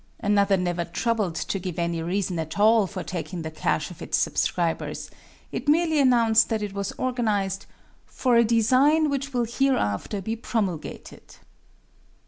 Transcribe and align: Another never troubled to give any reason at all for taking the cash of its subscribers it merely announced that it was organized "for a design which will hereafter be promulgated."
Another 0.19 0.57
never 0.57 0.83
troubled 0.83 1.35
to 1.35 1.59
give 1.59 1.77
any 1.77 2.01
reason 2.01 2.39
at 2.39 2.57
all 2.57 2.87
for 2.87 3.03
taking 3.03 3.43
the 3.43 3.51
cash 3.51 3.91
of 3.91 4.01
its 4.01 4.17
subscribers 4.17 5.11
it 5.51 5.69
merely 5.69 5.99
announced 5.99 6.49
that 6.49 6.63
it 6.63 6.73
was 6.73 6.91
organized 6.93 7.67
"for 8.07 8.35
a 8.35 8.43
design 8.43 9.11
which 9.11 9.31
will 9.31 9.45
hereafter 9.45 10.19
be 10.19 10.35
promulgated." 10.35 11.35